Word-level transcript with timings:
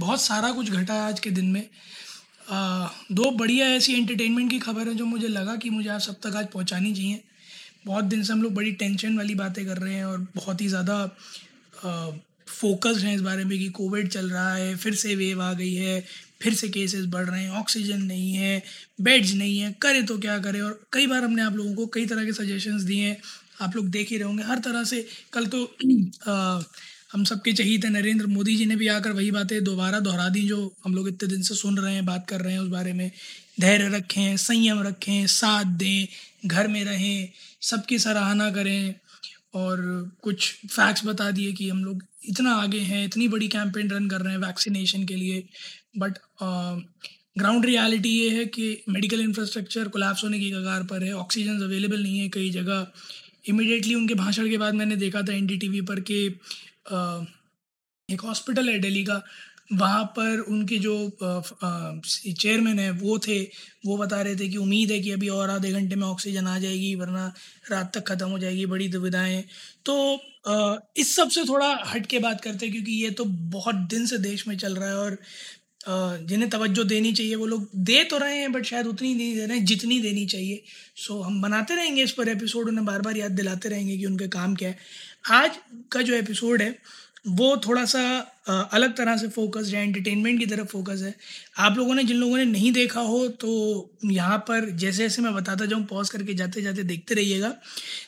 बहुत 0.00 0.20
सारा 0.20 0.50
कुछ 0.52 0.70
घटा 0.70 0.94
है 0.94 1.00
आज 1.02 1.20
के 1.20 1.30
दिन 1.30 1.46
में। 1.46 1.62
आ, 2.48 2.88
दो 3.12 3.30
बढ़िया 3.30 3.66
ऐसी 3.68 3.94
एंटरटेनमेंट 3.94 4.50
की 4.50 4.58
खबर 4.58 4.88
है 4.88 4.94
जो 4.94 5.06
मुझे 5.06 5.28
लगा 5.28 5.56
कि 5.56 5.70
मुझे 5.70 5.88
आप 5.88 6.00
सब 6.00 6.20
तक 6.22 6.36
आज 6.36 6.46
पहुंचानी 6.48 6.94
चाहिए। 6.94 7.20
बहुत 7.86 8.04
दिन 8.04 8.22
से 8.22 8.32
हम 8.32 8.42
लोग 8.42 8.54
बड़ी 8.54 8.72
टेंशन 8.74 9.16
वाली 9.16 9.34
बातें 9.34 9.64
कर 9.66 9.78
रहे 9.78 9.94
हैं 9.94 10.04
और 10.04 10.18
बहुत 10.36 10.60
ही 10.60 10.68
ज़्यादा 10.68 11.04
फोकस्ड 12.50 13.04
हैं 13.04 13.14
इस 13.14 13.20
बारे 13.20 13.44
में 13.44 13.58
कि 13.58 13.68
कोविड 13.72 14.08
चल 14.08 14.30
रहा 14.30 14.54
है 14.54 14.74
फिर 14.76 14.94
से 14.94 15.14
वेव 15.14 15.42
आ 15.42 15.52
गई 15.52 15.72
है 15.74 16.00
फिर 16.42 16.54
से 16.54 16.68
केसेस 16.68 17.04
बढ़ 17.08 17.26
रहे 17.26 17.42
हैं 17.42 17.50
ऑक्सीजन 17.58 18.02
नहीं 18.02 18.32
है 18.34 18.62
बेड्स 19.00 19.32
नहीं 19.34 19.58
है 19.58 19.72
करें 19.82 20.04
तो 20.06 20.18
क्या 20.18 20.38
करें? 20.38 20.60
और 20.60 20.80
कई 20.92 21.06
बार 21.06 21.24
हमने 21.24 21.42
आप 21.42 21.54
लोगों 21.56 21.74
को 21.74 21.86
कई 21.94 22.06
तरह 22.06 22.24
के 22.24 22.32
सजेशंस 22.32 22.82
दिए 22.82 23.04
हैं। 23.04 23.16
आप 23.60 23.76
लोग 23.76 23.88
देख 23.90 24.10
ही 24.10 24.16
रहे 24.16 24.26
होंगे। 24.26 24.44
हर 24.44 24.58
तरह 24.58 24.84
से 24.84 25.06
कल 25.32 25.46
तो 25.46 25.64
आ, 26.28 26.62
हम 27.12 27.24
सबके 27.24 27.52
थे। 27.52 27.88
नरेंद्र 27.88 28.26
मोदी 28.26 28.56
जी 28.56 28.66
ने 28.66 28.76
भी 28.76 28.88
आकर 28.88 29.12
वही 29.12 29.30
बातें 29.30 29.62
दोबारा 29.64 30.00
दोहरा 30.00 30.28
दी, 30.28 30.42
जो 30.42 30.74
हम 30.84 30.94
लोग 30.94 31.08
इतने 31.08 31.28
दिन 31.28 31.42
से 31.42 31.54
सुन 31.54 31.78
रहे 31.78 31.94
हैं, 31.94 32.04
बात 32.06 32.28
कर 32.28 32.40
रहे 32.40 32.52
हैं 32.52 32.60
उस 32.60 32.68
बारे 32.68 32.92
में। 32.92 33.10
धैर्य 33.60 33.88
रखें, 33.88 34.36
संयम 34.36 34.82
रखें, 34.82 35.26
साथ 35.26 35.64
दें, 35.64 36.06
घर 36.46 36.68
में 36.68 36.84
रहें, 36.84 37.28
सबकी 37.60 37.98
सराहना 37.98 38.50
करें। 38.50 38.94
और 39.54 40.10
कुछ 40.22 40.54
फैक्ट्स 40.66 41.04
बता 41.04 41.30
दिए 41.30 41.52
कि 41.52 41.68
हम 41.68 41.84
लोग 41.84 42.02
इतना 42.28 42.54
आगे 42.54 42.78
हैं, 42.78 43.04
इतनी 43.04 43.28
बड़ी 43.28 43.48
कैंपेन 43.48 43.90
रन 43.90 44.08
कर 44.08 44.20
रहे 44.20 44.32
हैं 44.32 44.40
वैक्सीनेशन 44.40 45.04
के 45.04 45.16
लिए। 45.16 45.44
बट 45.98 46.18
ग्राउंड 47.38 47.66
रियलिटी 47.66 48.08
ये 48.08 48.30
है 48.30 48.44
कि 48.44 48.82
मेडिकल 48.88 49.20
इंफ्रास्ट्रक्चर 49.20 49.88
कोलैप्स 49.88 50.24
होने 50.24 50.38
की 50.38 50.50
कगार 50.50 50.82
पर 50.82 51.04
है। 51.04 51.12
ऑक्सीजन 51.12 51.60
अवेलेबल 51.60 52.02
नहीं 52.02 52.18
है 52.18 52.28
कई 52.28 52.50
जगह। 52.50 52.86
इमिडिएटली 53.48 53.94
उनके 53.94 54.14
भाषण 54.14 54.48
के 54.50 54.58
बाद 54.58 54.74
मैंने 54.74 54.96
देखा 54.96 55.22
था 55.22 55.32
एनडीटीवी 55.32 55.80
पर 55.80 56.00
कि 56.00 56.28
एक 56.86 58.20
हॉस्पिटल 58.24 58.68
है 58.70 58.78
दिल्ली 58.78 59.04
का। 59.04 59.22
वहाँ 59.72 60.04
पर 60.16 60.38
उनके 60.50 60.78
जो 60.78 60.94
चेयरमैन 61.24 62.78
है 62.78 62.90
वो 62.90 63.18
थे। 63.18 63.40
वो 63.86 63.96
बता 63.98 64.20
रहे 64.22 64.36
थे 64.36 64.48
कि 64.48 64.56
उम्मीद 64.56 64.90
है 64.90 64.98
कि 65.00 65.10
अभी 65.12 65.28
और 65.28 65.50
आधे 65.50 65.70
घंटे 65.72 65.96
में 65.96 66.06
ऑक्सीजन 66.06 66.46
आ 66.46 66.58
जाएगी 66.58 66.94
वरना 66.94 67.26
रात 67.70 67.92
तक 67.94 68.04
ख़त्म 68.08 68.28
हो 68.30 68.38
जाएगी 68.38 68.66
बड़ी 68.66 68.88
दुविधाएँ 68.88 69.42
तो 69.86 69.94
आ, 70.48 70.76
इस 70.96 71.14
सबसे 71.16 71.44
थोड़ा 71.44 71.68
हट 71.86 72.06
के 72.06 72.18
बात 72.18 72.40
करते 72.40 72.66
हैं 72.66 72.74
क्योंकि 72.74 72.92
ये 73.04 73.10
तो 73.10 73.24
बहुत 73.54 73.74
दिन 73.90 74.06
से 74.06 74.18
देश 74.18 74.46
में 74.48 74.56
चल 74.58 74.76
रहा 74.76 74.88
है 74.88 74.96
और 74.96 75.18
जिन्हें 75.86 76.48
तवज्जो 76.50 76.84
देनी 76.84 77.12
चाहिए, 77.12 77.34
वो 77.34 77.46
लोग 77.46 77.68
दे 77.76 78.02
तो 78.04 78.18
रहे 78.18 78.38
हैं 78.38 78.52
बट 78.52 78.64
शायद 78.64 78.86
उतनी 78.86 79.14
नहीं 79.14 79.34
दे 79.34 79.46
रहे 79.46 79.56
हैं, 79.56 79.64
जितनी 79.64 80.00
देनी 80.00 80.24
चाहिए। 80.26 80.62
सो 80.96 81.20
हम 81.22 81.40
बनाते 81.42 81.74
रहेंगे 81.74 82.02
इस 82.02 82.12
पर 82.12 82.28
एपिसोड 82.28 82.68
उन्हें 82.68 82.84
बार 82.86 83.02
बार 83.02 83.16
याद 83.16 83.32
दिलाते 83.32 83.68
रहेंगे 83.68 83.96
कि 83.96 84.06
उनके 84.06 84.28
काम 84.30 84.54
क्या 84.54 84.68
है। 84.68 84.78
आज 85.32 85.58
का 85.92 86.02
जो 86.02 86.14
एपिसोड 86.14 86.62
है, 86.62 86.74
वो 87.28 87.56
थोड़ा 87.66 87.84
सा 87.84 88.00
अलग 88.72 88.94
तरह 88.96 89.16
से 89.16 89.28
फोकस 89.28 89.70
है 89.74 89.82
एंटरटेनमेंट 89.82 90.38
की 90.40 90.46
तरफ़ 90.46 90.66
फोकस 90.66 91.02
है। 91.02 91.14
आप 91.58 91.76
लोगों 91.78 91.94
ने, 91.94 92.04
जिन 92.04 92.16
लोगों 92.16 92.36
ने 92.36 92.44
नहीं 92.44 92.70
देखा 92.72 93.00
हो 93.00 93.26
तो 93.40 93.50
यहाँ 94.04 94.38
पर 94.48 94.68
जैसे 94.70 94.98
जैसे 94.98 95.22
मैं 95.22 95.34
बताता 95.34 95.66
जाऊँ 95.66 95.84
पॉज 95.86 96.10
करके 96.10 96.34
जाते 96.34 96.62
जाते 96.62 96.82
देखते 96.84 97.14
रहिएगा। 97.14 97.54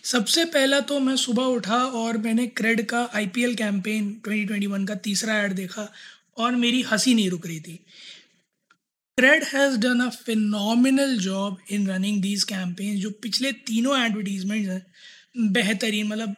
सबसे 0.04 0.44
पहला 0.46 0.80
तो 0.82 0.98
मैं 1.00 1.16
सुबह 1.19 1.42
उठा 1.56 1.76
और 1.76 2.19
मैंने 2.19 2.46
क्रेड 2.48 2.84
का 2.86 3.08
आईपीएल 3.14 3.54
कैंपेन 3.54 4.10
2021 4.28 4.88
का 4.88 4.94
तीसरा 5.04 5.36
ऐड 5.36 5.52
देखा। 5.54 5.88
और 6.37 6.56
मेरी 6.56 6.82
हँसी 6.82 7.15
नहीं 7.15 7.31
रुक 7.31 7.47
रही 7.47 7.60
थी। 7.60 7.76
Cred 9.19 9.44
has 9.44 9.76
done 9.78 10.00
a 10.00 10.09
phenomenal 10.09 11.19
job 11.19 11.59
in 11.70 11.87
running 11.88 12.20
these 12.22 12.44
campaign 12.44 12.97
जो 13.00 13.10
पिछले 13.22 13.53
तीनों 13.66 13.98
एडवर्टीजमेंट्स 13.98 14.70
हैं, 14.70 15.53
बेहतरीन 15.53 16.06
मतलब 16.06 16.34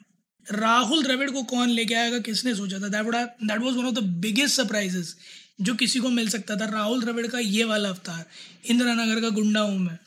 राहुल 0.46 1.02
द्रविड़ 1.02 1.30
को 1.30 1.42
कौन 1.44 1.68
लेके 1.68 1.94
आएगा, 1.94 2.18
किसने 2.18 2.54
सोचा 2.54 2.78
था? 2.78 2.88
That 2.88 3.06
that 3.42 3.60
was 3.60 3.76
one 3.76 3.86
of 3.86 3.94
the 3.94 4.02
biggest 4.20 4.56
surprises 4.56 5.16
जो 5.60 5.74
किसी 5.74 6.00
को 6.00 6.10
मिल 6.10 6.28
सकता 6.28 6.56
था। 6.56 6.64
राहुल 6.64 7.00
द्रविड़ 7.00 7.26
का 7.26 7.38
ये 7.38 7.64
वाला 7.64 7.88
अवतार 7.88 8.24
इंदिरा 8.70 8.94
नगर 8.94 9.20
का 9.20 9.28
गुंडा 9.30 9.60
हूँ 9.60 9.78
मैं, 9.78 9.98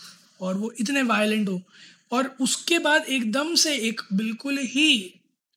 और 0.42 0.58
वो 0.58 0.72
इतने 0.80 1.02
वायलेंट 1.04 1.50
हो। 1.50 1.62
और 2.12 2.36
उसके 2.42 2.80
बाद 2.80 3.06
एकदम 3.06 3.56
से 3.56 3.76
एक 3.80 4.02
बिल्कुल 4.14 4.58
ही 4.58 4.90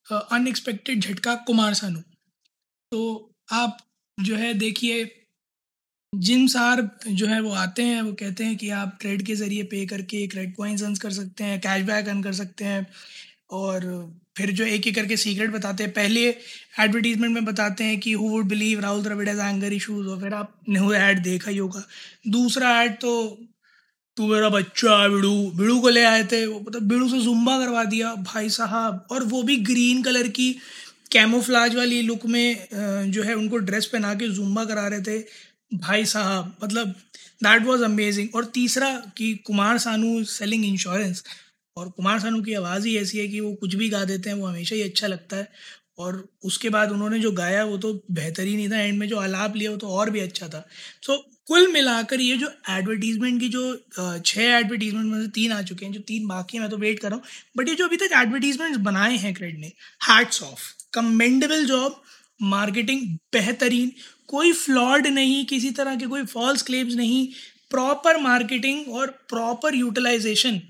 अनएक्सपेक्टेड 0.06 1.00
झटका 1.00 1.34
कुमार 1.46 1.74
सानू। 1.74 2.00
तो 2.92 3.30
आप 3.52 3.78
जो 4.22 4.36
है, 4.36 4.52
देखिए 4.54 5.10
जिन 6.12 6.46
सार 6.48 6.80
जो 7.08 7.26
है, 7.26 7.40
वो 7.40 7.50
आते 7.54 7.82
हैं, 7.82 8.00
वो 8.02 8.12
कहते 8.12 8.44
हैं 8.44 8.56
कि 8.56 8.70
आप 8.70 8.96
क्रेडिट 9.00 9.26
के 9.26 9.34
ज़रिए 9.36 9.62
पे 9.64 9.84
करके 9.86 10.26
क्रेडिट 10.26 10.56
पॉइंट्स 10.56 10.82
अर्न 10.82 10.94
कर 10.94 11.10
सकते 11.10 11.44
हैं 11.44 11.60
कैशबैक 11.60 12.08
अर्न 12.08 12.22
कर 12.22 12.32
सकते 12.32 12.64
हैं 12.64 12.86
और 13.50 13.84
फिर 14.36 14.50
जो 14.50 14.64
एक 14.64 14.86
एक 14.86 14.94
करके 14.94 15.16
सीक्रेट 15.16 15.50
बताते 15.50 15.84
हैं। 15.84 15.92
पहले 15.92 16.28
एडवर्टीजमेंट 16.80 17.34
में 17.34 17.44
बताते 17.44 17.84
हैं 17.84 17.98
कि 18.00 18.12
who 18.12 18.28
would 18.28 18.48
believe 18.48 18.80
Rahul 18.80 19.02
Dravid 19.02 19.28
has 19.28 19.38
anger 19.38 19.72
issues 19.72 20.06
और 20.06 20.20
फिर 20.20 20.34
आपने 20.34 20.80
वो 20.80 20.92
ऐड 20.94 21.22
देखा 21.22 21.50
ही 21.50 21.56
होगा। 21.58 21.84
दूसरा 22.28 22.70
ऐड 22.82 22.98
तो 23.00 23.12
तू 24.16 24.26
मेरा 24.26 24.48
बच्चा 24.48 25.08
बिड़ू। 25.08 25.50
बिड़ू 25.56 25.78
को 25.80 25.88
ले 25.88 26.04
आए 26.04 26.24
थे। 26.24 26.44
वो 26.46 26.60
मतलब 26.60 26.82
बिड़ू 26.82 27.08
से 27.08 27.20
जुम्बा 27.20 27.58
करवा 27.58 27.84
दिया 27.84 28.14
भाई 28.24 28.48
साहब 28.50 29.06
और 29.10 29.24
वो 29.24 29.42
भी 29.42 29.56
ग्रीन 29.64 30.02
कलर 30.02 30.28
की 30.30 30.54
कैमोफ्लाज 31.10 31.74
वाली 31.76 32.00
लुक 32.02 32.26
में 32.26 33.10
जो 33.10 33.22
है 33.22 33.34
उनको 33.34 33.58
ड्रेस 33.60 33.86
पहना 33.86 34.14
के 34.14 34.28
जुम्बा 34.30 34.64
करा 34.64 34.86
रहे 34.88 35.00
थे 35.00 35.18
भाई 35.78 36.04
साहब। 36.06 36.56
मतलब 36.64 36.94
दैट 37.42 37.62
वाज 37.64 37.82
अमेजिंग 37.82 38.34
और 38.34 38.44
तीसरा 38.54 38.90
कि 39.16 39.34
कुमार 39.46 39.78
सानू 39.78 40.22
सेलिंग 40.26 40.64
इंश्योरेंस 40.64 41.24
और 41.76 41.88
कुमार 41.90 42.20
सानू 42.20 42.42
की 42.42 42.54
आवाज़ 42.54 42.86
ही 42.86 42.96
ऐसी 42.98 43.18
है 43.18 43.28
कि 43.28 43.40
वो 43.40 43.52
कुछ 43.54 43.74
भी 43.74 43.88
गा 43.88 44.04
देते 44.04 44.30
हैं 44.30 44.36
वो 44.36 44.46
हमेशा 44.46 44.74
ही 44.74 44.82
अच्छा 44.82 45.06
लगता 45.06 45.36
है। 45.36 45.48
और 45.98 46.24
उसके 46.44 46.68
बाद 46.70 46.90
उन्होंने 46.92 47.18
जो 47.20 47.30
गाया 47.32 47.64
वो 47.64 47.76
तो 47.78 47.92
बेहतरीन 48.12 48.58
ही 48.58 48.68
था। 48.70 48.78
एंड 48.80 48.98
में 48.98 49.06
जो 49.08 49.16
आलाप 49.18 49.56
लिया 49.56 49.70
वो 49.70 49.76
तो 49.76 49.88
और 49.88 50.10
भी 50.10 50.20
अच्छा 50.20 50.48
था। 50.48 50.64
सो 51.02 51.12
so, 51.12 51.18
कुल 51.46 51.66
मिलाकर 51.72 52.20
ये 52.20 52.36
जो 52.36 52.48
एडवर्टीजमेंट 52.70 53.40
की 53.40 53.48
जो 53.48 54.20
छः 54.26 54.42
एडवर्टीजमेंट 54.58 55.06
में 55.06 55.20
से 55.20 55.28
तीन 55.30 55.52
आ 55.52 55.60
चुके 55.62 55.86
हैं 55.86 55.92
जो 55.92 56.00
तीन 56.08 56.26
बाकी 56.26 56.56
हैं 56.56 56.62
मैं 56.62 56.70
तो 56.70 56.76
वेट 56.78 56.98
कर 56.98 57.08
रहा 57.08 57.16
हूँ। 57.16 57.24
बट 57.56 57.68
ये 57.68 57.74
जो 57.74 57.86
अभी 57.86 57.96
तक 57.96 58.12
एडवर्टीजमेंट्स 58.16 58.78
बनाए 58.80 59.16
हैं 59.16 59.34
क्रेड 59.34 59.58
ने 59.58 59.72
hats 60.08 60.42
off 60.42 60.60
commendable 60.92 61.64
job 61.66 62.00
marketing 62.42 63.02
बेहतरीन, 63.32 63.92
कोई 64.28 64.52
फ्लॉड 64.52 65.06
नहीं, 65.06 65.44
किसी 65.46 65.70
तरह 65.70 65.96
के 65.96 66.06
कोई 66.06 66.24
फॉल्स 66.26 66.62
क्लेम्स 66.62 66.94
नहीं 66.94 67.26
प्रॉपर 67.70 68.16
मार्केटिंग 68.20 68.88
और 68.94 69.10
प्रॉपर 69.28 69.74
यूटिलाइजेशन 69.74 70.60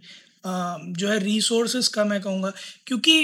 जो 0.47 1.09
है 1.09 1.19
रिसोर्सेज 1.19 1.89
का 1.89 2.05
मैं 2.05 2.21
कहूँगा। 2.23 2.53
क्योंकि 2.87 3.21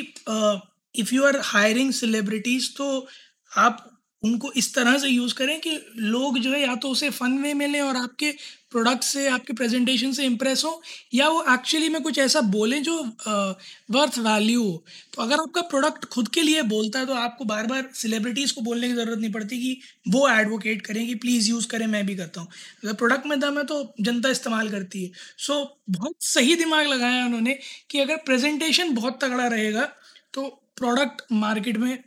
if 0.95 1.15
you 1.15 1.25
are 1.25 1.41
hiring 1.45 1.93
celebrities 1.93 2.71
तो 2.77 3.06
आप 3.53 3.85
उनको 4.23 4.51
इस 4.56 4.75
तरह 4.75 4.97
से 4.99 5.09
यूज़ 5.09 5.35
करें 5.35 5.59
कि 5.61 5.79
लोग 5.97 6.39
जो 6.39 6.53
है 6.53 6.61
या 6.61 6.75
तो 6.83 6.89
उसे 6.91 7.11
फ़न 7.11 7.39
वे 7.43 7.53
में 7.55 7.67
लें 7.69 7.81
और 7.81 7.97
आपके 7.97 8.33
प्रोडक्ट 8.76 9.04
से 9.04 9.26
आपके 9.28 9.53
प्रेजेंटेशन 9.53 10.12
से 10.12 10.25
इम्प्रेस 10.25 10.64
हो 10.64 10.70
या 11.14 11.28
वो 11.28 11.42
एक्चुअली 11.53 11.88
में 11.88 12.00
कुछ 12.03 12.19
ऐसा 12.19 12.41
बोलें 12.50 12.82
जो 12.82 12.97
वर्थ 13.91 14.19
वैल्यू 14.19 14.62
हो। 14.62 14.84
तो 15.14 15.22
अगर 15.22 15.41
आपका 15.41 15.60
प्रोडक्ट 15.70 16.04
खुद 16.06 16.28
के 16.28 16.42
लिए 16.42 16.62
बोलता 16.64 16.98
है 16.98 17.06
तो 17.06 17.14
आपको 17.16 17.44
बार 17.44 17.66
बार 17.66 17.88
सेलिब्रिटीज़ 17.94 18.54
को 18.54 18.60
बोलने 18.62 18.88
की 18.88 18.94
ज़रूरत 18.94 19.19
नहीं 19.19 19.32
पड़ती 19.32 19.58
कि 19.58 19.81
वो 20.08 20.28
एडवोकेट 20.31 20.82
करें 20.87 21.06
कि 21.06 21.14
प्लीज़ 21.17 21.49
यूज़ 21.50 21.69
करें 21.69 21.87
मैं 21.87 22.05
भी 22.06 22.17
करता 22.17 22.40
हूँ। 22.40 22.49
अगर 22.84 22.93
प्रोडक्ट 22.94 23.26
में 23.26 23.38
दम 23.40 23.58
है 23.58 23.64
तो 23.64 23.82
जनता 24.00 24.31
इस्तेमाल 24.31 24.69
करती 24.70 25.05
है। 25.05 25.11
सो 25.38 25.55
so, 25.55 25.69
बहुत 25.90 26.17
सही 26.25 26.56
दिमाग 26.56 26.87
लगाया 26.87 27.25
उन्होंने 27.26 27.58
कि 27.90 28.00
अगर 28.00 28.17
प्रेजेंटेशन 28.26 28.94
बहुत 28.94 29.19
तगड़ा 29.25 29.46
रहेगा 29.46 29.88
तो 30.34 30.49
प्रोडक्ट 30.76 31.22
मार्केट 31.34 31.76
में 31.79 31.99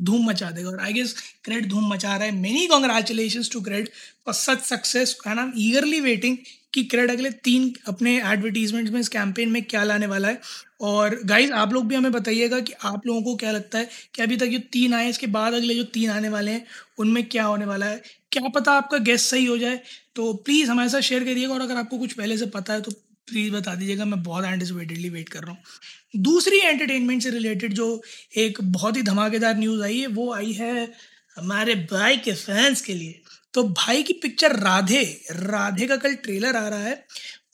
धूम 0.00 0.28
मचा 0.28 0.50
देगा। 0.50 0.68
और 0.68 0.80
आई 0.80 0.92
गेस 0.92 1.14
क्रेड 1.44 1.68
धूम 1.68 1.92
मचा 1.92 2.16
रहा 2.16 2.26
है। 2.26 2.32
Many 2.32 2.66
congratulation 2.66 3.42
to 3.52 3.60
Cred 3.60 3.88
for 4.26 4.34
such 4.34 4.64
success 4.64 5.16
and 5.26 5.38
I 5.38 5.44
am 5.44 5.52
eagerly 5.58 6.00
waiting 6.00 6.36
कि 6.74 6.82
क्रेड 6.84 7.10
अगले 7.10 7.30
तीन 7.44 7.72
अपने 7.88 8.16
एडवर्टीजमेंट्स 8.22 8.92
में, 8.92 9.00
इस 9.00 9.08
कैंपेन 9.08 9.48
में 9.48 9.62
क्या 9.62 9.84
लाने 9.84 10.06
वाला 10.06 10.28
है। 10.28 10.40
और 10.80 11.18
गाइज़ 11.24 11.52
आप 11.52 11.72
लोग 11.72 11.86
भी 11.86 11.94
हमें 11.94 12.12
बताइएगा 12.12 12.60
कि 12.60 12.72
आप 12.84 13.06
लोगों 13.06 13.22
को 13.22 13.34
क्या 13.36 13.50
लगता 13.52 13.78
है 13.78 13.88
कि 14.14 14.22
अभी 14.22 14.36
तक 14.36 14.46
जो 14.46 14.58
तीन 14.72 14.94
आए, 14.94 15.08
इसके 15.08 15.26
बाद 15.26 15.54
अगले 15.54 15.74
जो 15.74 15.84
तीन 15.84 16.10
आने 16.10 16.28
वाले 16.28 16.50
हैं, 16.50 16.66
उनमें 16.98 17.24
क्या 17.28 17.44
होने 17.44 17.64
वाला 17.64 17.86
है? 17.86 18.02
क्या 18.32 18.48
पता 18.48 18.72
आपका 18.72 18.98
गेस्ट 18.98 19.30
सही 19.30 19.44
हो 19.44 19.58
जाए। 19.58 19.80
तो 20.14 20.32
प्लीज़ 20.34 20.70
हमारे 20.70 20.88
साथ 20.88 21.00
शेयर 21.00 21.24
करिएगा 21.24 21.54
और 21.54 21.60
अगर 21.60 21.76
आपको 21.76 21.98
कुछ 21.98 22.12
पहले 22.12 22.36
से 22.38 22.46
पता 22.46 22.72
है 22.72 22.80
तो 22.80 22.92
प्लीज़ 23.28 23.52
बता 23.52 23.74
दीजिएगा, 23.74 24.04
मैं 24.04 24.22
बहुत 24.22 24.44
एंटिसिपेटेडली 24.44 25.08
वेट 25.10 25.28
कर 25.28 25.42
रहा 25.42 25.52
हूँ। 25.52 26.22
दूसरी 26.22 26.58
एंटरटेनमेंट 26.60 27.22
से 27.22 27.30
रिलेटेड 27.30 27.72
जो 27.74 28.02
एक 28.36 28.58
बहुत 28.62 28.96
ही 28.96 29.02
धमाकेदार 29.02 29.56
न्यूज़ 29.58 29.82
आई 29.82 29.98
है, 29.98 30.06
वो 30.06 30.32
आई 30.34 30.52
है 30.52 30.92
हमारे 31.36 31.74
भाई 31.92 32.16
के 32.16 32.32
फैंस 32.34 32.80
के 32.82 32.94
लिए। 32.94 33.20
तो 33.54 33.62
भाई 33.70 34.02
की 34.02 34.12
पिक्चर 34.12 34.56
राधे 34.56 35.02
राधे 35.32 35.86
का 35.86 35.96
कल 35.96 36.14
ट्रेलर 36.14 36.56
आ 36.56 36.68
रहा 36.68 36.82
है 36.82 37.04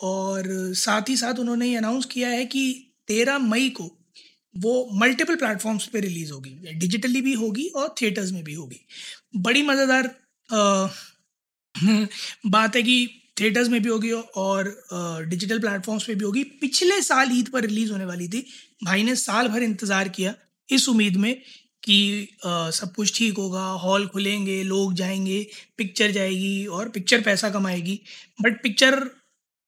और 0.03 0.45
साथ 0.77 1.09
ही 1.09 1.17
साथ 1.17 1.39
उन्होंने 1.39 1.69
ये 1.69 1.77
अनाउंस 1.77 2.05
किया 2.05 2.29
है 2.29 2.45
कि 2.47 2.63
तेरह 3.09 3.39
मई 3.39 3.69
को 3.71 3.91
वो 4.55 4.73
मल्टीपल 4.95 5.37
प्लेटफॉर्म्स 5.37 5.87
पे 5.87 6.01
रिलीज़ 6.01 6.33
होगी 6.33 6.75
डिजिटली 6.75 7.21
भी 7.23 7.33
होगी 7.35 7.67
और 7.77 7.95
थिएटर्स 8.03 8.33
में 8.33 8.43
भी 8.45 8.55
होगी। 8.55 8.81
बड़ी 9.39 9.63
मज़ेदार 9.63 10.11
बात 12.47 12.77
है 12.77 12.83
कि 12.83 13.22
थिएटर्स 13.37 13.69
में 13.69 13.81
भी 13.83 13.89
होगी 13.89 14.11
और 14.11 14.65
डिजिटल 15.29 15.59
प्लेटफॉर्म्स 15.59 16.05
पे 16.05 16.15
भी 16.15 16.25
होगी। 16.25 16.43
पिछले 16.61 17.01
साल 17.03 17.31
ईद 17.33 17.49
पर 17.49 17.63
रिलीज़ 17.63 17.93
होने 17.93 18.05
वाली 18.05 18.29
थी। 18.29 18.45
भाई 18.85 19.03
ने 19.03 19.17
साल 19.17 19.49
भर 19.49 19.63
इंतज़ार 19.63 20.09
किया 20.11 20.35
इस 20.69 20.89
उम्मीद 20.89 21.17
में 21.17 21.35
कि 21.83 22.29
सब 22.45 22.93
कुछ 22.97 23.17
ठीक 23.19 23.39
होगा, 23.39 23.63
हॉल 23.63 24.07
खुलेंगे, 24.07 24.63
लोग 24.65 24.95
जाएँगे, 24.95 25.47
पिक्चर 25.79 26.11
जाएगी 26.11 26.67
और 26.67 26.89
पिक्चर 26.89 27.21
पैसा 27.21 27.51
कमाएगी। 27.51 27.99
बट 28.43 28.63
पिक्चर 28.63 29.01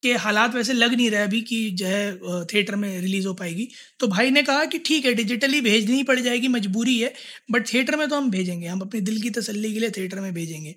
के 0.02 0.12
हालात 0.14 0.54
वैसे 0.54 0.72
लग 0.72 0.94
नहीं 0.94 1.10
रहे 1.10 1.22
अभी 1.22 1.40
कि 1.40 1.58
जो 1.70 1.86
है 1.86 2.44
थिएटर 2.46 2.76
में 2.76 3.00
रिलीज़ 3.00 3.26
हो 3.26 3.32
पाएगी। 3.34 3.68
तो 4.00 4.06
भाई 4.08 4.30
ने 4.30 4.42
कहा 4.42 4.64
कि 4.64 4.78
ठीक 4.78 5.04
है 5.04 5.12
डिजिटली 5.14 5.60
भेजनी 5.60 6.02
पड़ 6.02 6.18
जाएगी, 6.20 6.48
मजबूरी 6.48 6.98
है, 6.98 7.12
बट 7.50 7.72
थिएटर 7.72 7.96
में 7.96 8.08
तो 8.08 8.16
हम 8.16 8.30
भेजेंगे। 8.30 8.66
हम 8.66 8.80
अपने 8.80 9.00
दिल 9.00 9.20
की 9.22 9.30
तसल्ली 9.30 9.72
के 9.74 9.80
लिए 9.80 9.90
थिएटर 9.90 10.20
में 10.20 10.32
भेजेंगे। 10.34 10.74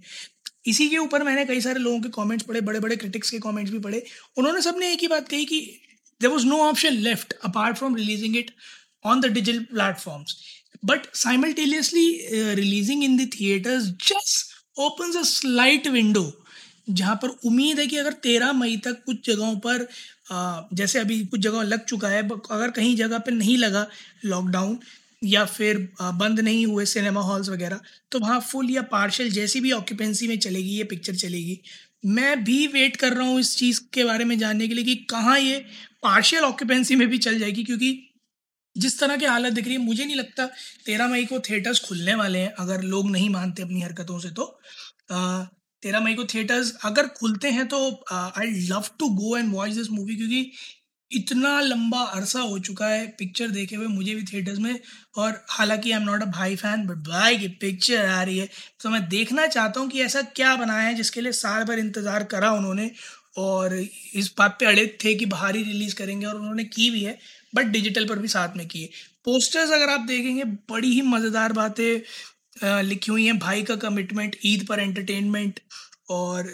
इसी 0.65 0.88
के 0.89 0.98
ऊपर 0.98 1.24
मैंने 1.24 1.45
कई 1.45 1.62
सारे 1.62 1.80
लोगों 1.80 2.00
के 2.01 2.09
कमेंट्स 2.15 2.45
पढ़े 2.45 2.62
बड़े 2.62 2.80
बड़े 2.80 2.95
क्रिटिक्स 2.95 3.30
के 3.30 3.39
कमेंट्स 3.39 3.71
भी 3.71 3.80
पढ़े। 3.80 4.04
उन्होंने 4.38 4.62
सबने 4.62 4.92
एक 4.94 5.01
ही 5.01 5.07
बात 5.07 5.27
कही 5.30 5.45
कि 5.45 5.59
there 6.21 6.30
was 6.30 6.45
no 6.45 6.57
option 6.63 6.94
left 7.07 7.33
apart 7.45 7.77
from 7.77 7.95
releasing 7.95 8.38
it 8.38 8.51
on 9.06 9.21
the 9.21 9.25
digital 9.33 9.63
platforms 9.74 10.36
but 10.86 11.13
simultaneously 11.15 12.09
releasing 12.56 13.04
in 13.04 13.18
the 13.18 13.30
theatres 13.39 13.83
just 14.07 14.80
open 14.80 15.19
a 15.19 15.24
slight 15.24 15.88
window 15.88 16.31
जहाँ 16.89 17.15
पर 17.15 17.30
उम्मीद 17.45 17.80
है 17.80 17.86
कि 17.88 17.98
अगर 17.98 18.13
तेरह 18.24 18.51
मई 18.54 18.75
तक 18.77 19.04
कुछ 19.06 19.25
जगहों 19.30 19.56
पर 19.65 19.88
जैसे 20.74 21.00
अभी 21.00 21.19
कुछ 21.25 21.39
जगह 21.39 21.63
लग 21.63 21.83
चुका 21.86 22.09
है 22.09 22.21
अगर 22.30 22.71
कहीं 22.71 22.95
जगह 22.95 23.18
पर 23.18 23.31
नहीं 23.31 23.57
लगा 23.57 23.88
लॉकडाउन 24.25 24.80
या 25.21 25.43
फिर 25.47 25.77
बंद 26.01 26.39
नहीं 26.39 26.65
हुए 26.65 26.85
सिनेमा 26.85 27.21
हॉल्स 27.21 27.49
वगैरह 27.49 27.79
तो 28.11 28.19
वहाँ 28.19 28.39
फुल 28.41 28.69
या 28.71 28.81
पार्शल 28.91 29.29
जैसी 29.31 29.59
भी 29.61 29.71
ऑक्यूपेंसी 29.73 30.27
में 30.27 30.37
चलेगी, 30.39 30.69
ये 30.69 30.83
पिक्चर 30.85 31.15
चलेगी। 31.15 31.59
मैं 32.07 32.43
भी 32.43 32.65
वेट 32.69 32.95
कर 32.95 33.13
रहा 33.13 33.27
हूँ 33.27 33.39
इस 33.39 33.55
चीज़ 33.57 33.79
के 33.93 34.03
बारे 34.03 34.25
में 34.25 34.37
जानने 34.39 34.67
के 34.67 34.73
लिए 34.73 34.83
कि 34.85 34.95
कहाँ 35.09 35.39
ये 35.39 35.57
पार्शियल 36.03 36.43
ऑक्यूपेंसी 36.43 36.95
में 36.95 37.07
भी 37.09 37.17
चल 37.19 37.39
जाएगी, 37.39 37.63
क्योंकि 37.63 38.03
जिस 38.75 38.99
तरह 38.99 39.17
की 39.17 39.25
हालत 39.25 39.53
दिख 39.53 39.65
रही 39.65 39.73
है, 39.73 39.81
मुझे 39.81 40.05
नहीं 40.05 40.15
लगता 40.15 40.45
तेरह 40.85 41.07
मई 41.07 41.25
को 41.25 41.39
थिएटर्स 41.39 41.79
खुलने 41.85 42.15
वाले 42.15 42.39
हैं, 42.39 42.53
अगर 42.55 42.81
लोग 42.83 43.09
नहीं 43.11 43.29
मानते 43.29 43.63
अपनी 43.63 43.81
हरकतों 43.81 44.19
से 44.19 44.29
तो। 44.31 44.45
तेरह 45.83 45.99
मई 45.99 46.13
को 46.15 46.23
थिएटर्स 46.25 46.73
अगर 46.85 47.07
खुलते 47.17 47.49
हैं 47.51 47.67
तो 47.67 47.79
I 48.11 48.51
love 48.69 48.85
to 48.99 49.09
go 49.15 49.37
and 49.37 49.53
watch 49.53 49.71
this 49.71 49.89
movie 49.91 50.15
क्योंकि 50.15 50.51
इतना 51.12 51.59
लंबा 51.62 52.01
अरसा 52.04 52.39
हो 52.42 52.57
चुका 52.59 52.88
है 52.88 53.06
पिक्चर 53.19 53.48
देखे 53.50 53.75
हुए 53.75 53.88
मुझे 53.88 54.15
भी 54.15 54.24
थिएटर्स 54.24 54.59
में 54.59 54.80
और 55.18 55.45
हालाँकि 55.50 55.92
आई 55.92 56.00
एम 56.00 56.06
नॉट 56.06 56.21
अ 56.21 56.25
भाई 56.31 56.56
फ़ैन 56.56 56.86
बट 56.88 56.98
भाई 57.07 57.38
की 57.38 57.48
पिक्चर 57.62 58.06
आ 58.06 58.21
रही 58.24 58.38
है। 58.38 58.50
तो 58.81 58.89
मैं 58.89 59.07
देखना 59.09 59.48
चाहता 59.48 59.80
हूँ 59.80 59.89
कि 59.89 60.01
ऐसा 60.01 60.21
क्या 60.36 60.56
बनाया 60.56 60.88
है 60.88 60.94
जिसके 60.95 61.21
लिए 61.21 61.31
साल 61.33 61.63
भर 61.63 61.80
इंतज़ार 61.80 62.24
करा 62.25 62.51
उन्होंने 62.54 62.92
और 63.38 63.75
इस 63.75 64.33
बात 64.38 64.57
पे 64.59 64.65
अड़े 64.65 64.86
थे 65.04 65.13
कि 65.15 65.25
बाहर 65.27 65.54
रिलीज़ 65.54 65.95
करेंगे 65.95 66.25
और 66.25 66.36
उन्होंने 66.36 66.63
की 66.65 66.89
भी 66.89 67.04
है 67.04 67.18
बट 67.56 67.65
डिजिटल 67.68 68.07
पर 68.07 68.19
भी 68.19 68.27
साथ 68.27 68.57
में 68.57 68.68
किए 68.68 68.89
पोस्टर्स 69.25 69.71
अगर 69.71 69.89
आप 69.89 70.00
देखेंगे, 70.07 70.44
बड़ी 70.44 70.92
ही 70.92 71.01
मज़ेदार 71.04 71.54
बातें 71.54 72.81
लिखी 72.83 73.12
हुई 73.12 73.25
हैं। 73.25 73.38
भाई 73.39 73.63
का 73.63 73.75
कमिटमेंट 73.77 74.36
ईद 74.45 74.65
पर 74.68 74.80
एंटरटेनमेंट 74.80 75.59
और 76.09 76.50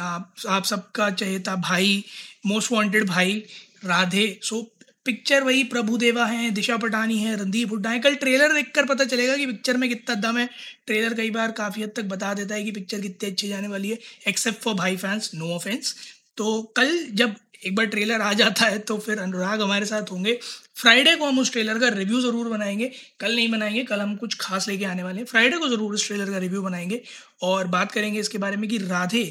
आप 0.00 0.34
आप 0.48 0.64
सबका 0.64 1.10
था 1.38 1.56
भाई, 1.56 2.04
मोस्ट 2.46 2.72
वांटेड 2.72 3.04
भाई, 3.04 3.42
राधे। 3.84 4.38
सो, 4.42 4.60
पिक्चर 5.04 5.42
वही 5.42 5.62
प्रभु 5.64 5.96
देवा 5.96 6.24
हैं, 6.26 6.52
दिशा 6.54 6.76
पटानी 6.76 7.18
है, 7.18 7.36
रणदीप 7.36 7.70
हुड्डा 7.70 7.90
है। 7.90 7.98
कल 7.98 8.14
ट्रेलर 8.14 8.52
देखकर 8.52 8.84
पता 8.84 9.04
चलेगा 9.04 9.36
कि 9.36 9.46
पिक्चर 9.46 9.76
में 9.76 9.88
कितना 9.88 10.14
दम 10.22 10.38
है। 10.38 10.48
ट्रेलर 10.86 11.14
कई 11.14 11.30
बार 11.30 11.52
काफ़ी 11.52 11.82
हद 11.82 11.92
तक 11.96 12.04
बता 12.04 12.32
देता 12.34 12.54
है 12.54 12.64
कि 12.64 12.70
पिक्चर 12.70 13.00
कितनी 13.00 13.30
अच्छी 13.30 13.48
जाने 13.48 13.68
वाली 13.68 13.90
है, 13.90 13.98
एक्सेप्ट 14.28 14.60
फॉर 14.60 14.74
भाई 14.74 14.96
फैंस, 14.96 15.30
नो 15.34 15.54
ऑफेंस। 15.54 15.94
तो 16.36 16.62
कल 16.76 17.06
जब 17.12 17.34
एक 17.62 17.74
बार 17.76 17.86
ट्रेलर 17.86 18.20
आ 18.20 18.32
जाता 18.32 18.66
है 18.66 18.78
तो 18.80 18.96
फिर 18.98 19.18
अनुराग 19.18 19.62
हमारे 19.62 19.86
साथ 19.86 20.10
होंगे। 20.12 20.38
फ्राइडे 20.76 21.14
को 21.16 21.26
हम 21.26 21.38
उस 21.38 21.52
ट्रेलर 21.52 21.78
का 21.78 21.88
रिव्यू 21.88 22.20
ज़रूर 22.20 22.48
बनाएँगे। 22.48 22.90
कल 23.20 23.34
नहीं 23.34 23.50
बनाएँगे, 23.50 23.82
कल 23.84 24.00
हम 24.00 24.14
कुछ 24.16 24.36
खास 24.40 24.68
लेके 24.68 24.84
आने 24.84 25.02
वाले 25.02 25.18
हैं। 25.18 25.26
फ्राइडे 25.26 25.58
को 25.58 25.68
ज़रूर 25.68 25.94
उस 25.94 26.06
ट्रेलर 26.06 26.30
का 26.30 26.38
रिव्यू 26.38 26.62
बनाएँगे 26.62 27.02
और 27.42 27.66
बात 27.68 27.92
करेंगे 27.92 28.20
इसके 28.20 28.38
बारे 28.38 28.56
में 28.56 28.68
कि 28.70 28.78
राधे 28.78 29.24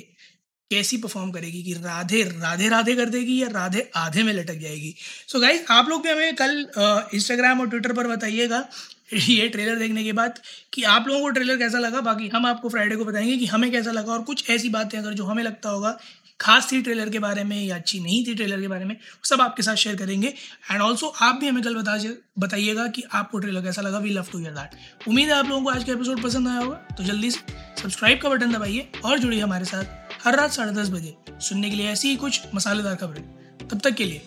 कैसी 0.71 0.97
परफॉर्म 0.97 1.31
करेगी? 1.31 1.63
कि 1.63 1.73
राधे 1.73 2.21
राधे 2.23 2.69
राधे 2.69 2.95
कर 2.95 3.09
देगी 3.09 3.41
या 3.41 3.47
राधे 3.51 3.89
आधे 3.95 4.23
में 4.23 4.33
लटक 4.33 4.59
जाएगी? 4.59 4.95
सो 5.27 5.37
so 5.37 5.43
गाइज़ 5.43 5.61
आप 5.69 5.89
लोग 5.89 6.03
भी 6.03 6.09
हमें 6.09 6.35
कल 6.35 6.65
इंस्टाग्राम 7.13 7.59
और 7.61 7.69
ट्विटर 7.69 7.93
पर 7.93 8.07
बताइएगा 8.07 8.65
ये 9.13 9.47
ट्रेलर 9.49 9.75
देखने 9.75 10.03
के 10.03 10.11
बाद 10.13 10.39
कि 10.73 10.83
आप 10.83 11.07
लोगों 11.07 11.21
को 11.21 11.29
ट्रेलर 11.29 11.57
कैसा 11.57 11.79
लगा। 11.79 12.01
बाकी 12.01 12.27
हम 12.27 12.45
आपको 12.45 12.69
फ्राइडे 12.69 12.95
को 12.95 13.05
बताएँगे 13.05 13.37
कि 13.37 13.45
हमें 13.45 13.71
कैसा 13.71 13.91
लगा 13.91 14.13
और 14.13 14.21
कुछ 14.21 14.49
ऐसी 14.49 14.69
बातें 14.69 14.97
अगर 14.99 15.13
जो 15.13 15.23
हमें 15.23 15.43
लगता 15.43 15.69
होगा 15.69 15.97
खास 16.41 16.71
थी 16.71 16.81
ट्रेलर 16.81 17.09
के 17.09 17.19
बारे 17.19 17.43
में 17.43 17.63
या 17.65 17.75
अच्छी 17.75 17.99
नहीं 17.99 18.23
थी 18.27 18.35
ट्रेलर 18.35 18.61
के 18.61 18.67
बारे 18.67 18.85
में 18.85 18.95
सब 19.23 19.41
आपके 19.41 19.63
साथ 19.63 19.75
शेयर 19.75 19.95
करेंगे। 19.95 20.27
एंड 20.71 20.81
ऑल्सो 20.81 21.07
आप 21.21 21.35
भी 21.35 21.47
हमें 21.47 21.63
कल 21.63 21.75
बता, 21.75 21.97
बताइएगा 22.39 22.87
कि 22.87 23.03
आपको 23.13 23.39
ट्रेलर 23.39 23.61
कैसा 23.61 23.81
लगा। 23.81 23.99
We 23.99 24.09
love 24.09 24.27
to 24.31 24.39
hear 24.39 24.51
that 24.51 25.07
उम्मीद 25.07 25.27
है 25.27 25.33
आप 25.33 25.49
लोगों 25.49 25.63
को 25.63 25.69
आज 25.69 25.83
का 25.83 25.93
एपिसोड 25.93 26.23
पसंद 26.23 26.47
आया 26.47 26.59
होगा। 26.59 26.77
तो 26.97 27.03
जल्दी 27.03 27.31
से 27.31 27.39
सब्सक्राइब 27.81 28.21
का 28.21 28.29
बटन 28.29 28.51
दबाइए 28.51 28.91
और 29.05 29.19
जुड़िए 29.19 29.41
हमारे 29.41 29.65
साथ। 29.65 30.00
हर 30.25 30.35
रात 30.35 30.51
साढ़े 30.51 30.71
दस 30.71 30.89
बजे। 30.89 31.15
सुनने 31.41 31.69
के 31.69 31.75
लिए 31.75 31.87
ऐसी 31.87 32.09
ही 32.09 32.15
कुछ 32.15 32.41
मसालेदार 32.55 32.95
खबरें। 32.95 33.23
तब 33.67 33.79
तक 33.79 33.95
के 33.95 34.05
लिए, 34.05 34.21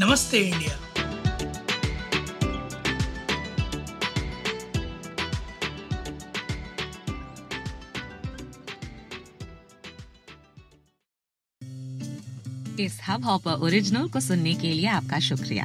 नमस्ते 0.00 0.38
इंडिया। 0.40 0.78
इस 12.80 13.00
हब 13.08 13.24
हॉपर 13.24 13.52
ओरिजिनल 13.52 14.08
को 14.08 14.20
सुनने 14.20 14.54
के 14.54 14.72
लिए 14.72 14.86
आपका 14.86 15.18
शुक्रिया। 15.20 15.64